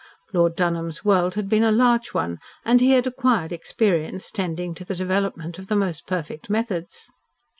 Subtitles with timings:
[0.33, 4.83] Lord Dunholm's world had been a large one, and he had acquired experience tending to
[4.83, 7.11] the development of the most perfect methods.